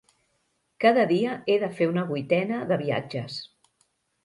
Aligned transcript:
Cada 0.85 1.03
dia 1.11 1.35
he 1.51 1.59
de 1.65 1.69
fer 1.81 1.89
una 1.93 2.07
vuitena 2.15 2.65
de 2.73 2.81
viatges. 2.83 3.39